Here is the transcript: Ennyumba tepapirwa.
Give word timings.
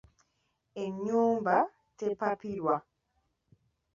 Ennyumba 0.83 1.55
tepapirwa. 1.97 2.75